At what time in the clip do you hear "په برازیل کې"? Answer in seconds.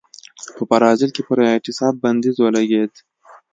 0.55-1.21